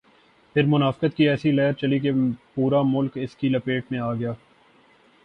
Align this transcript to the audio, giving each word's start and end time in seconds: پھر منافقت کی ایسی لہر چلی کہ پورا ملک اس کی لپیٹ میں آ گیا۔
پھر 0.55 0.63
منافقت 0.65 1.15
کی 1.17 1.27
ایسی 1.29 1.51
لہر 1.51 1.73
چلی 1.73 1.99
کہ 1.99 2.11
پورا 2.55 2.81
ملک 2.85 3.17
اس 3.17 3.35
کی 3.35 3.49
لپیٹ 3.49 3.91
میں 3.91 3.99
آ 3.99 4.13
گیا۔ 4.13 4.33